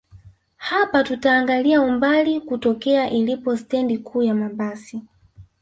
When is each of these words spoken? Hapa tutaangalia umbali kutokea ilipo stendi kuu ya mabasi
Hapa 0.57 1.03
tutaangalia 1.03 1.81
umbali 1.81 2.41
kutokea 2.41 3.09
ilipo 3.11 3.57
stendi 3.57 3.97
kuu 3.97 4.23
ya 4.23 4.33
mabasi 4.35 5.01